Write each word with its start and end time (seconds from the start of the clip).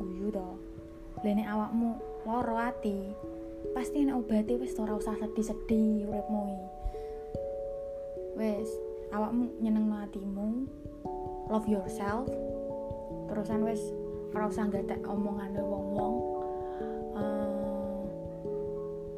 guyu 0.00 0.32
to. 0.32 0.48
Lene 1.20 1.44
awakmu 1.44 2.00
loro 2.24 2.56
ati 2.56 3.12
pasti 3.76 4.08
nek 4.08 4.16
obati 4.16 4.56
wis 4.56 4.72
ora 4.80 4.96
usah 4.96 5.14
sedih-sedih 5.20 6.08
uripmu 6.08 6.40
iki. 6.48 6.68
Wis 8.40 8.68
awakmu 9.12 9.52
nyeneng 9.60 9.92
hatimu 9.92 10.64
love 11.50 11.66
yourself 11.66 12.30
terusan 13.26 13.66
wis 13.66 13.82
ora 14.34 14.46
usah 14.46 14.70
gatek 14.70 15.02
omongane 15.06 15.58
wong-wong 15.58 16.14
uh, 17.18 18.06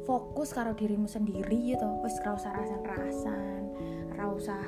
fokus 0.03 0.49
karo 0.53 0.73
dirimu 0.73 1.05
sendiri 1.05 1.73
gitu 1.73 1.87
wis 2.01 2.17
ora 2.25 2.33
usah 2.33 2.51
rasan-rasan 2.57 3.61
ora 4.17 4.25
usah 4.33 4.63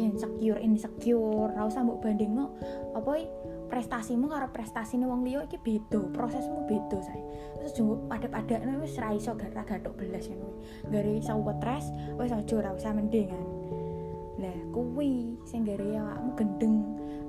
insecure 0.00 0.60
insecure 0.64 1.52
ora 1.52 1.68
usah 1.68 1.84
mbok 1.84 2.00
bandingno 2.00 2.56
apa 2.96 3.20
prestasimu 3.68 4.28
karo 4.28 4.48
prestasine 4.52 5.08
wong 5.08 5.24
liya 5.24 5.44
iki 5.48 5.58
beda 5.58 6.00
prosesmu 6.12 6.68
beda 6.68 6.98
saya 7.00 7.24
terus 7.58 7.72
jumbo 7.74 8.00
pada-pada 8.08 8.60
wis 8.80 8.96
ra 9.00 9.12
iso 9.12 9.32
gatok 9.36 9.94
belas 9.96 10.28
ngono 10.28 10.60
gare 10.92 11.10
iso 11.18 11.32
stres 11.60 11.84
wis 12.20 12.32
aja 12.32 12.54
ora 12.60 12.70
usah 12.76 12.92
mendingan 12.92 13.44
lah 14.38 14.58
kuwi 14.74 15.38
sing 15.48 15.64
gare 15.64 15.96
awakmu 15.96 16.30
gendeng 16.36 16.76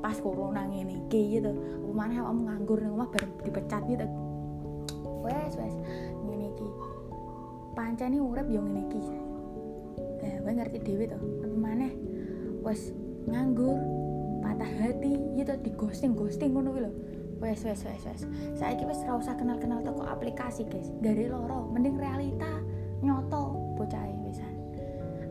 pas 0.03 0.17
corona 0.20 0.67
ngene 0.67 1.08
iki 1.08 1.39
gitu 1.39 1.52
mana 1.95 2.20
awakmu 2.21 2.52
nganggur 2.52 2.80
ning 2.83 2.94
omah 2.94 3.09
bareng 3.09 3.31
dipecat 3.41 3.81
gitu 3.88 4.05
wes 5.25 5.53
wes 5.58 5.75
ngene 6.25 6.53
iki. 6.53 6.67
Pancene 7.75 8.22
urip 8.22 8.47
yo 8.47 8.61
ngene 8.61 8.81
iki 8.88 9.02
lah 10.22 10.38
kowe 10.41 10.52
ngerti 10.53 10.77
dhewe 10.86 11.05
to 11.09 11.17
apa 11.17 11.58
maneh? 11.58 11.94
Wes 12.61 12.94
nganggur 13.25 13.77
patah 14.46 14.72
hati 14.78 15.18
gitu 15.34 15.54
di 15.66 15.74
ghosting 15.74 16.14
ghosting 16.14 16.54
ngono 16.54 16.70
lho. 16.78 16.92
Wes 17.42 17.66
wes 17.66 17.82
wes 17.82 18.06
wes. 18.06 18.22
Saiki 18.54 18.86
wis 18.86 19.02
ora 19.10 19.18
usah 19.18 19.34
kenal-kenal 19.34 19.82
toko 19.82 20.06
aplikasi 20.06 20.70
guys. 20.70 20.94
Dari 21.02 21.26
loro 21.26 21.66
mending 21.74 21.98
realita 21.98 22.62
nyoto 23.02 23.58
bocah 23.76 24.06
wisan 24.23 24.56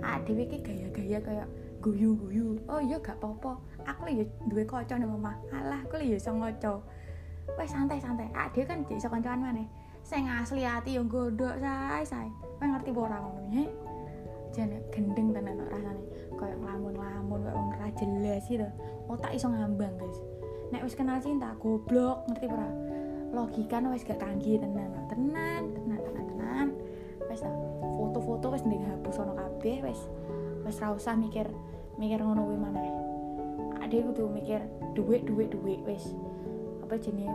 ah 0.04 0.20
dhewe 0.20 0.44
iki 0.44 0.60
gaya-gaya 0.60 1.18
kayak 1.24 1.48
guyu-guyu. 1.80 2.60
Oh 2.68 2.80
iya 2.80 3.00
gak 3.00 3.16
apa-apa. 3.20 3.56
Aku 3.88 4.04
ya 4.08 4.24
duwe 4.48 4.68
kanca 4.68 5.00
nang 5.00 5.16
omah. 5.16 5.36
Alah 5.48 5.80
aku 5.84 5.96
ya 6.00 6.20
iso 6.20 6.32
ngoco. 6.32 6.84
Wes 7.56 7.72
santai-santai. 7.72 8.28
Ah 8.36 8.52
dia 8.52 8.68
kan 8.68 8.84
iso 8.92 9.08
kancan 9.08 9.40
maneh. 9.40 9.64
Sing 10.04 10.28
asli 10.28 10.68
hati 10.68 11.00
yang 11.00 11.08
godok 11.08 11.56
say 11.64 12.04
say 12.04 12.28
kowe 12.60 12.66
ngerti 12.68 12.92
ora 12.92 13.16
ngono 13.24 13.40
ya 13.48 13.64
gendeng 14.92 15.32
tenan 15.32 15.56
rasane. 15.72 16.04
Kayak 16.36 16.58
ngelamun-ngelamun 17.34 17.50
kayak 17.50 17.54
wong 17.58 17.68
ora 17.74 17.88
jelas 17.98 18.42
gitu. 18.46 18.68
Otak 19.10 19.32
iso 19.34 19.46
ngambang 19.50 19.94
guys. 19.98 20.18
Nek 20.70 20.82
wis 20.86 20.94
kenal 20.96 21.18
cinta 21.20 21.54
goblok 21.58 22.24
ngerti 22.30 22.46
ora? 22.48 22.70
Logika 23.34 23.82
wis 23.90 24.06
gak 24.06 24.22
kanggi 24.22 24.58
tenan. 24.62 24.90
Tenan 25.10 25.62
tenan 25.74 25.98
tenan 26.00 26.24
tenan. 26.30 26.68
Wis 27.26 27.42
foto-foto 27.98 28.54
wis 28.54 28.62
ndek 28.62 28.82
hapus 28.86 29.18
ono 29.18 29.34
kabeh 29.34 29.82
wis 29.82 30.00
wis 30.64 30.80
ra 30.80 30.94
usah 30.94 31.18
mikir 31.18 31.50
mikir 31.98 32.22
ngono 32.22 32.46
kuwi 32.46 32.58
maneh. 32.58 32.90
Ade 33.82 34.00
kudu 34.00 34.30
mikir 34.30 34.62
duit 34.94 35.26
duit 35.26 35.50
duit 35.50 35.80
wis. 35.84 36.14
Apa 36.86 36.94
jenis 36.96 37.30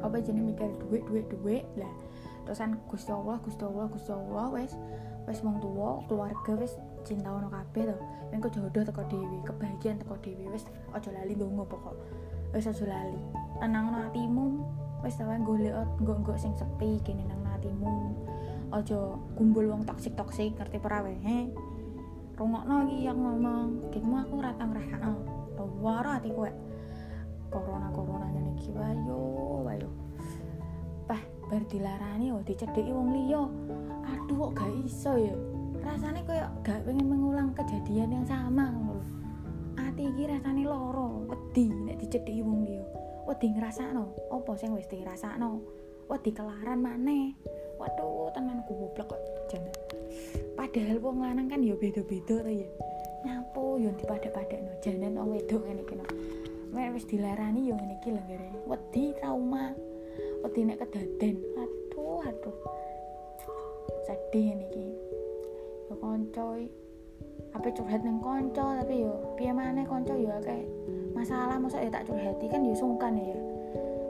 apa 0.00 0.16
jenis 0.16 0.44
mikir 0.44 0.68
duit 0.84 1.04
duit 1.08 1.26
duit? 1.28 1.64
Lah 1.76 1.92
terusan 2.48 2.80
Gusti 2.88 3.12
Allah 3.12 3.36
Gusti 3.40 3.62
Allah 3.64 3.86
Gusti 3.88 4.12
Allah 4.12 4.48
wis. 4.52 4.72
Wis 5.28 5.44
wong 5.44 5.60
tua 5.60 6.00
keluarga 6.08 6.52
wis 6.56 6.74
cinta 7.04 7.32
ono 7.32 7.48
kabeh 7.48 7.90
to. 7.90 7.96
Men 8.30 8.38
kok 8.38 8.52
jodoh 8.54 8.82
teko 8.84 9.02
dewi 9.10 9.38
kebahagiaan 9.46 9.98
teko 10.00 10.14
dewi 10.22 10.44
wis 10.52 10.64
aja 10.94 11.10
lali 11.10 11.32
ndonga 11.34 11.64
pokok. 11.66 11.96
Wis 12.54 12.66
aja 12.66 12.84
lali. 12.86 13.20
Tenang 13.58 13.92
hatimu 13.94 14.62
wis 15.00 15.16
tawa 15.16 15.36
golek 15.40 15.74
nggo-nggo 16.00 16.34
sing 16.36 16.52
sepi 16.56 17.00
kene 17.02 17.24
nang 17.26 17.42
hatimu. 17.48 18.14
Aja 18.70 19.18
kumpul 19.34 19.66
wong 19.66 19.82
toksik 19.82 20.14
toksik 20.14 20.54
ngerti 20.54 20.78
ora 20.84 21.02
he? 21.04 21.50
Rungokno 22.38 22.88
iki 22.88 23.04
yang 23.04 23.20
ngomong 23.20 23.92
kitmu 23.92 24.16
aku 24.24 24.40
ora 24.40 24.56
tang 24.56 24.72
rasakno 24.72 25.12
waro 25.80 26.16
ati 26.16 26.32
kowe 26.32 26.48
corona 27.52 27.92
corona 27.92 28.24
ngene 28.32 28.56
iki 28.56 28.72
wayo 28.72 29.20
wayo 29.64 29.88
pah 31.04 31.20
bar 31.52 31.60
dilarani 31.68 32.32
oh 32.32 32.40
dicedheki 32.40 32.92
wong 32.96 33.12
liya. 33.12 33.44
Aduh 34.08 34.48
kok 34.48 34.52
gak 34.56 34.72
iso 34.88 35.12
ya 35.20 35.36
rasanya 35.80 36.22
kayak 36.28 36.50
gak 36.62 36.80
pengen 36.84 37.06
mengulang 37.08 37.50
kejadian 37.56 38.14
yang 38.14 38.26
sama 38.28 38.70
ngono 38.70 39.20
ati 39.90 40.06
iki 40.06 40.22
rasane 40.28 40.62
loro 40.64 41.26
wedi 41.26 41.66
nek 41.66 41.98
dicedheki 41.98 42.40
wong 42.46 42.62
liya. 42.62 42.84
Wedi 43.26 43.52
ngrasakno 43.52 44.32
apa 44.32 44.52
sing 44.54 44.70
wis 44.72 44.86
dirasakno? 44.86 45.60
Wedi 46.06 46.30
kelaran 46.30 46.78
maneh. 46.78 47.34
Waduh 47.76 48.30
tenan 48.30 48.62
goblok 48.64 49.10
kok 49.10 49.20
jangan. 49.50 49.74
Padahal 50.54 50.96
wong 51.00 51.20
lanang 51.24 51.48
kan 51.48 51.60
ya 51.64 51.74
beda-beda 51.74 52.44
to 52.44 52.52
ya. 52.52 52.70
Nyapu 53.26 53.76
yo 53.82 53.90
dipada-padakno 53.96 54.72
janan 54.78 55.18
wong 55.18 55.36
wedok 55.36 55.62
ngene 55.64 55.82
iki 55.82 55.94
no. 55.98 56.04
Mek 56.70 56.94
wis 56.94 57.04
dilarani 57.10 57.68
yo 57.68 57.74
ngene 57.74 57.94
iki 57.98 58.08
lho 58.14 58.22
gare 58.24 58.48
wedi 58.68 59.04
trauma. 59.18 59.74
Wedi 60.46 60.60
nek 60.64 60.78
kedaden. 60.86 61.36
Aduh 61.60 62.24
aduh. 62.24 62.56
Sedih 64.06 64.54
ngene 64.54 64.64
iki 64.70 64.86
yo 65.90 65.98
kanca 65.98 66.46
apa 67.50 67.66
curhat 67.74 68.06
neng 68.06 68.22
konco 68.22 68.78
tapi 68.78 69.02
yo 69.02 69.34
piye 69.34 69.50
maneh 69.50 69.82
konco 69.82 70.14
yo 70.14 70.30
kayak 70.38 70.70
masalah. 71.18 71.58
Masa 71.58 71.82
ya 71.82 71.90
tak 71.90 72.06
curhati 72.06 72.46
kan 72.46 72.62
yo 72.62 72.70
sungkan 72.78 73.18
ya. 73.18 73.34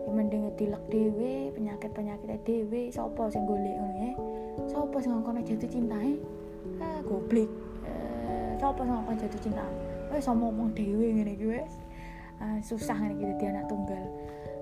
Ya 0.04 0.10
mending 0.12 0.52
dilek 0.60 0.84
dhewe 0.92 1.48
penyakit-penyakit 1.56 2.44
dhewe. 2.44 2.92
Sapa 2.92 3.32
sing 3.32 3.48
golek 3.48 3.72
ngono 3.80 3.96
ya? 3.96 4.12
Sapa 4.68 4.96
sing 5.00 5.16
ngongkon 5.16 5.40
jatuh 5.40 5.70
cintae 5.72 6.20
ah 6.84 7.00
goblok 7.00 7.48
eh 7.88 8.52
sapa 8.60 8.84
sing 8.84 8.92
ngongkon 8.92 9.16
jatuh 9.16 9.40
cinta? 9.40 9.66
Wis 10.12 10.28
ngomong 10.28 10.76
dhewe 10.76 11.06
ngene 11.16 11.32
wis 11.40 11.72
uh, 12.44 12.60
susah 12.60 12.98
ngene 13.00 13.16
iki 13.16 13.24
dadi 13.24 13.44
anak 13.56 13.64
tunggal. 13.72 14.04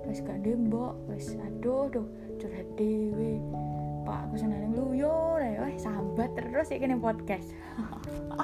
Wis 0.07 0.23
gak 0.23 0.39
dembok 0.47 0.95
wis 1.11 1.35
aduh 1.35 1.91
aduh 1.91 2.07
curhat 2.39 2.69
dhewe. 2.79 3.43
Pak 4.07 4.31
aku 4.31 4.35
seneng 4.41 4.73
luyo 4.73 5.37
ya 5.43 5.69
sambat 6.19 6.35
terus 6.35 6.67
ya 6.67 6.83
kene 6.83 6.99
podcast. 6.99 7.47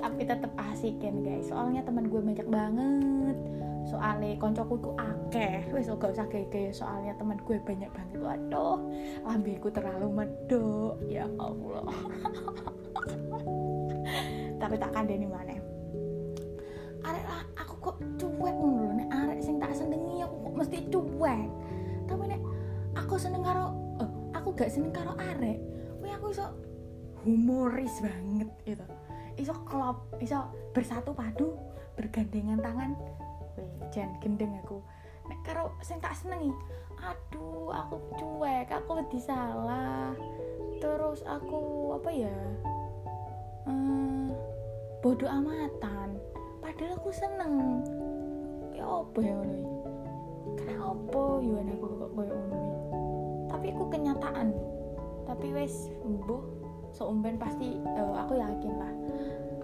Tapi 0.00 0.24
tetep 0.24 0.48
asik 0.56 0.96
kan 0.96 1.20
guys. 1.20 1.52
Soalnya 1.52 1.84
teman 1.84 2.08
gue 2.08 2.16
banyak 2.16 2.48
banget. 2.48 3.36
Soalnya 3.84 4.40
koncoku 4.40 4.80
ku 4.80 4.96
akeh. 4.96 5.68
Wes 5.68 5.92
gak 5.92 6.16
usah 6.16 6.24
kayak 6.32 6.72
soalnya 6.72 7.12
teman 7.20 7.36
gue 7.44 7.60
banyak 7.60 7.92
banget. 7.92 8.24
Waduh 8.24 8.80
lambiku 9.28 9.68
terlalu 9.68 10.08
medok. 10.08 10.96
Ya 11.12 11.28
Allah. 11.36 11.84
Tapi 14.64 14.74
tak 14.80 14.96
kandani 14.96 15.28
mana 15.28 15.60
arek 17.00 17.24
aku 17.56 17.74
kok 17.84 17.96
cuek 18.16 18.56
ngono 18.56 18.96
nek 18.96 19.08
arek 19.12 19.44
sing 19.44 19.60
tak 19.60 19.76
senengi 19.76 20.24
aku 20.24 20.48
kok 20.48 20.56
mesti 20.56 20.78
cuek. 20.88 21.48
Tapi 22.08 22.22
nek 22.32 22.40
aku 22.96 23.20
seneng 23.20 23.44
karo 23.44 23.76
oh, 24.00 24.08
aku 24.32 24.56
gak 24.56 24.72
seneng 24.72 24.88
karo 24.88 25.12
arek 25.20 25.69
iso 26.30 26.46
humoris 27.26 27.94
banget 28.00 28.50
gitu. 28.64 28.86
Iso 29.36 29.54
klop 29.66 30.06
iso 30.22 30.46
bersatu 30.72 31.12
padu 31.12 31.58
bergandengan 31.98 32.62
tangan. 32.62 32.94
Wih 33.58 33.70
jangan 33.90 34.16
gendeng 34.22 34.54
aku. 34.62 34.80
Nek 35.26 35.40
karo 35.46 35.74
sing 35.82 35.98
tak 36.02 36.14
senengi 36.16 36.50
aduh 37.00 37.72
aku 37.72 37.96
cuek 38.16 38.68
aku 38.70 39.02
wedi 39.02 39.20
salah. 39.20 40.14
Terus 40.80 41.20
aku 41.28 41.92
apa 42.00 42.10
ya 42.14 42.38
hmm, 43.68 44.32
bodoh 45.04 45.28
amatan. 45.28 46.16
Padahal 46.62 46.96
aku 46.96 47.10
seneng. 47.12 47.84
Ya 48.72 48.86
apa 48.86 49.18
ya 49.20 49.34
ngono 49.36 49.80
karena 50.56 50.82
apa 50.82 51.22
ya 51.44 51.60
aku 51.76 51.86
kok 52.00 52.10
koyo 52.16 52.38
tapi 53.50 53.66
aku 53.74 53.84
kenyataan 53.92 54.48
tapi 55.30 55.54
wes 55.54 55.86
mbuh 56.02 56.42
seumben 56.90 57.38
pasti 57.38 57.78
uh, 57.78 58.18
aku 58.18 58.34
yakin 58.34 58.74
lah 58.74 58.94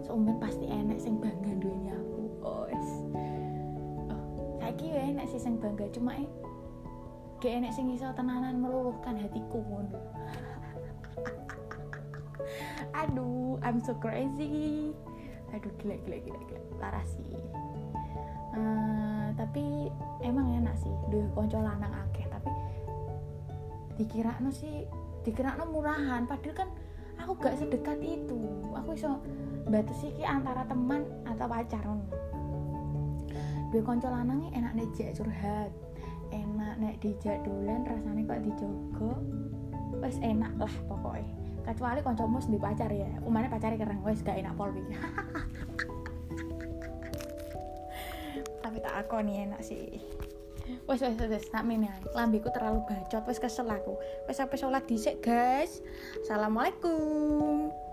seumben 0.07 0.39
pasti 0.39 0.71
enak 0.71 1.03
sing 1.03 1.19
bangga 1.19 1.51
dunia 1.59 1.99
aku. 1.99 2.23
Oh 2.47 2.63
wes. 2.71 2.89
Oh, 4.07 4.23
saiki 4.63 4.95
ya 4.95 5.03
enak 5.11 5.27
sih 5.27 5.43
sing 5.43 5.59
bangga 5.59 5.91
cuma 5.91 6.15
eh 6.15 6.31
gak 7.43 7.59
enak 7.59 7.75
sing 7.75 7.91
iso 7.91 8.07
tenanan 8.15 8.63
meluluhkan 8.63 9.19
hatiku 9.19 9.59
ngono. 9.67 9.99
Aduh 13.03 13.59
I'm 13.67 13.83
so 13.83 13.99
crazy. 13.99 14.95
Aduh 15.51 15.75
gila 15.83 15.99
gila 16.07 16.23
gila 16.23 16.41
gila 16.47 16.63
laras 16.79 17.11
sih. 17.19 17.35
Uh, 18.57 19.35
tapi 19.35 19.91
emang 20.23 20.49
enak 20.63 20.79
sih 20.79 20.95
duh 21.11 21.27
konco 21.35 21.59
lanang 21.59 21.93
akeh 22.09 22.25
tapi 22.31 22.49
dikira 24.01 24.33
no 24.41 24.49
sih 24.49 24.87
dikira 25.27 25.59
no 25.59 25.67
murahan. 25.67 26.23
Padahal 26.31 26.55
kan 26.55 26.69
aku 27.19 27.35
gak 27.43 27.59
sedekat 27.59 27.99
itu. 27.99 28.39
Aku 28.79 28.95
iso 28.95 29.19
batasi 29.67 30.15
ki 30.15 30.23
antara 30.23 30.63
teman 30.71 31.03
atau 31.27 31.51
pacar. 31.51 31.83
Dua 33.75 33.83
konco 33.83 34.07
lanangnya 34.07 34.55
enak 34.55 34.73
nek 34.79 34.95
curhat 35.19 35.75
enak 36.33 36.75
nek 36.81 36.95
dijak 37.03 37.43
dolan 37.47 37.87
rasanya 37.87 38.23
kok 38.27 38.43
dijogo 38.43 39.13
wes 40.03 40.19
enak 40.21 40.53
lah 40.59 40.75
pokoknya 40.91 41.35
kecuali 41.67 42.01
koncomu 42.03 42.39
di 42.47 42.59
pacar 42.59 42.91
ya 42.91 43.11
umane 43.27 43.51
pacarnya 43.51 43.79
keren 43.79 44.03
wes 44.03 44.23
gak 44.23 44.39
enak 44.39 44.55
pol 44.55 44.71
tapi 48.63 48.77
tak 48.83 48.95
aku 49.07 49.23
nih 49.23 49.47
enak 49.51 49.63
sih 49.63 50.03
wes 50.87 51.01
wes 51.03 51.17
wes 51.17 51.47
tak 51.53 51.65
mene 51.65 51.91
lambiku 52.15 52.51
terlalu 52.51 52.83
bacot 52.87 53.23
wes 53.27 53.39
kesel 53.39 53.71
aku. 53.71 53.95
Wes 54.27 54.37
sampai 54.39 54.59
sholat 54.59 54.85
dhisik 54.85 55.23
guys. 55.23 55.81
Assalamualaikum 56.27 57.86